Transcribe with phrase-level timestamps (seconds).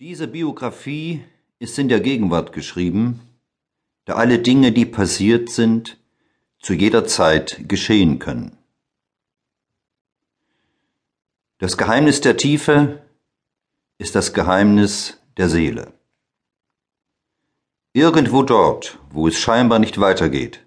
[0.00, 1.24] Diese Biografie
[1.58, 3.18] ist in der Gegenwart geschrieben,
[4.04, 5.98] da alle Dinge, die passiert sind,
[6.60, 8.56] zu jeder Zeit geschehen können.
[11.58, 13.02] Das Geheimnis der Tiefe
[13.98, 15.92] ist das Geheimnis der Seele.
[17.92, 20.64] Irgendwo dort, wo es scheinbar nicht weitergeht,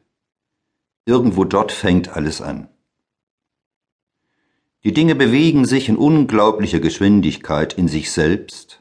[1.06, 2.68] irgendwo dort fängt alles an.
[4.84, 8.81] Die Dinge bewegen sich in unglaublicher Geschwindigkeit in sich selbst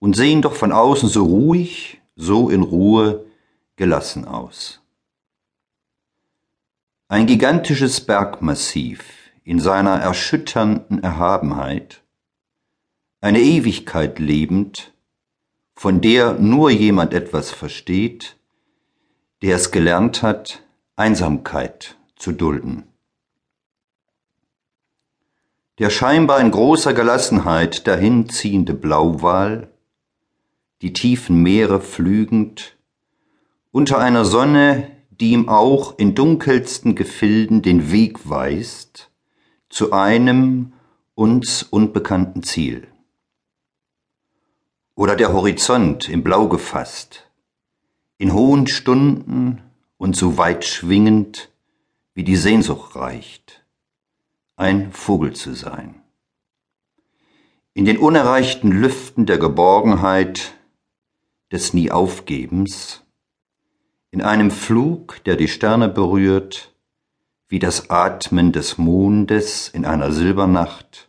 [0.00, 3.26] und sehen doch von außen so ruhig, so in Ruhe,
[3.76, 4.80] gelassen aus.
[7.08, 9.04] Ein gigantisches Bergmassiv
[9.44, 12.02] in seiner erschütternden Erhabenheit,
[13.20, 14.92] eine Ewigkeit lebend,
[15.74, 18.36] von der nur jemand etwas versteht,
[19.42, 20.62] der es gelernt hat,
[20.96, 22.84] Einsamkeit zu dulden.
[25.78, 29.69] Der scheinbar in großer Gelassenheit dahinziehende Blauwal
[30.82, 32.76] die tiefen Meere pflügend,
[33.70, 39.10] unter einer Sonne, die ihm auch in dunkelsten Gefilden den Weg weist
[39.68, 40.72] zu einem
[41.14, 42.88] uns unbekannten Ziel.
[44.94, 47.30] Oder der Horizont im Blau gefasst,
[48.18, 49.62] in hohen Stunden
[49.98, 51.50] und so weit schwingend,
[52.14, 53.64] wie die Sehnsucht reicht,
[54.56, 56.02] ein Vogel zu sein.
[57.72, 60.54] In den unerreichten Lüften der Geborgenheit
[61.52, 63.02] des Nie-Aufgebens,
[64.10, 66.72] in einem Flug, der die Sterne berührt,
[67.48, 71.08] wie das Atmen des Mondes in einer Silbernacht,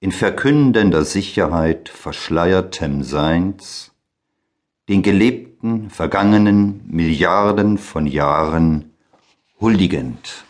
[0.00, 3.92] in verkündender Sicherheit verschleiertem Seins,
[4.88, 8.92] den gelebten, vergangenen Milliarden von Jahren
[9.60, 10.44] huldigend.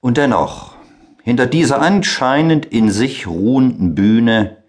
[0.00, 0.76] Und dennoch,
[1.22, 4.62] hinter dieser anscheinend in sich ruhenden Bühne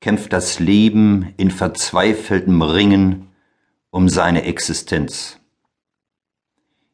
[0.00, 3.28] kämpft das Leben in verzweifeltem Ringen
[3.90, 5.38] um seine Existenz.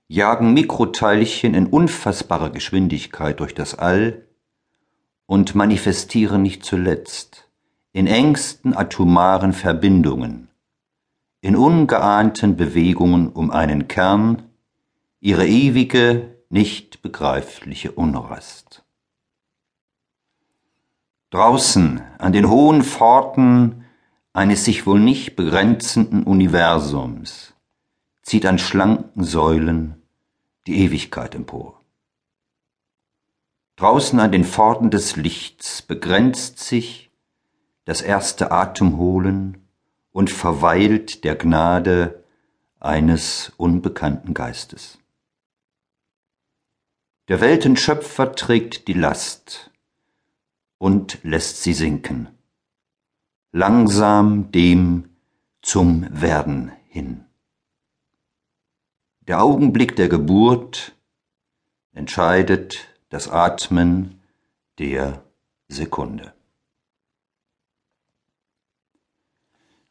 [0.09, 4.27] Jagen Mikroteilchen in unfassbarer Geschwindigkeit durch das All
[5.27, 7.49] und manifestieren nicht zuletzt
[7.93, 10.49] in engsten atomaren Verbindungen,
[11.41, 14.43] in ungeahnten Bewegungen um einen Kern,
[15.21, 18.86] ihre ewige, nicht begreifliche Unrast.
[21.37, 23.85] Draußen an den hohen Pforten
[24.33, 27.53] eines sich wohl nicht begrenzenden Universums
[28.23, 30.01] zieht an schlanken Säulen
[30.67, 31.83] die Ewigkeit empor.
[33.77, 37.11] Draußen an den Pforten des Lichts begrenzt sich
[37.85, 39.69] das erste Atemholen
[40.13, 42.25] und verweilt der Gnade
[42.81, 44.99] eines unbekannten Geistes.
[47.29, 49.71] Der Weltenschöpfer trägt die Last
[50.79, 52.29] und lässt sie sinken,
[53.53, 55.11] langsam dem
[55.63, 57.25] zum Werden hin.
[59.27, 60.95] Der Augenblick der Geburt
[61.93, 64.21] entscheidet das Atmen
[64.79, 65.25] der
[65.69, 66.33] Sekunde.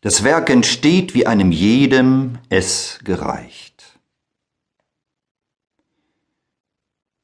[0.02, 4.00] Das Werk entsteht, wie einem jedem es gereicht.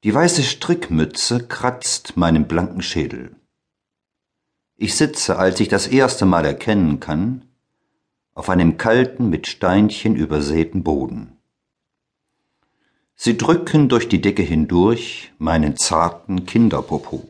[0.04, 3.36] Die weiße Strickmütze kratzt meinen blanken Schädel.
[4.84, 7.46] Ich sitze, als ich das erste Mal erkennen kann,
[8.34, 11.38] auf einem kalten, mit Steinchen übersäten Boden.
[13.16, 17.30] Sie drücken durch die Decke hindurch meinen zarten Kinderpopo.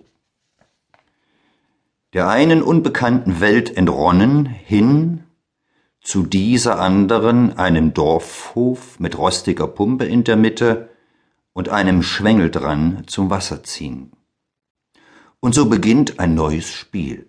[2.13, 5.25] Der einen unbekannten Welt entronnen hin
[5.99, 10.87] zu dieser anderen einem Dorfhof mit rostiger Pumpe in der Mitte
[11.51, 14.13] und einem Schwengel dran zum Wasserziehen.
[15.41, 17.27] Und so beginnt ein neues Spiel.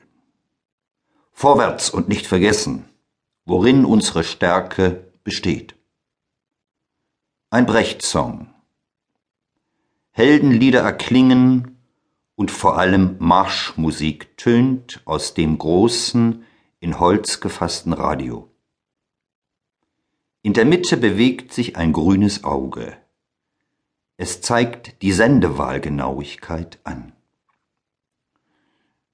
[1.42, 2.84] Vorwärts und nicht vergessen,
[3.46, 5.74] worin unsere Stärke besteht.
[7.50, 8.54] Ein Brecht-Song.
[10.12, 11.78] Heldenlieder erklingen
[12.36, 16.44] und vor allem Marschmusik tönt aus dem großen,
[16.78, 18.48] in Holz gefassten Radio.
[20.42, 22.96] In der Mitte bewegt sich ein grünes Auge.
[24.16, 27.14] Es zeigt die Sendewahlgenauigkeit an.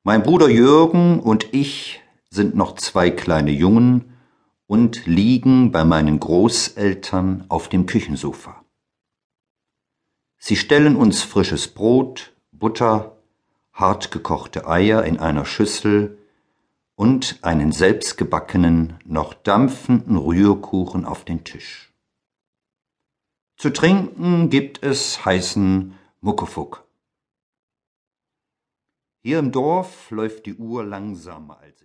[0.02, 4.16] Mein Bruder Jürgen und ich sind noch zwei kleine Jungen
[4.66, 8.64] und liegen bei meinen Großeltern auf dem Küchensofa.
[10.38, 13.16] Sie stellen uns frisches Brot, Butter,
[13.72, 16.18] hartgekochte Eier in einer Schüssel
[16.94, 21.92] und einen selbstgebackenen, noch dampfenden Rührkuchen auf den Tisch.
[23.56, 26.84] Zu trinken gibt es heißen Muckefuck.
[29.20, 31.76] Hier im Dorf läuft die Uhr langsamer als